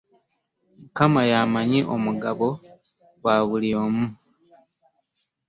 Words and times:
Mukama 0.79 1.21
y'amanyi 1.31 1.79
omugabo 1.95 2.47
gwa 3.21 3.37
buli 3.47 3.71
omu. 3.83 4.05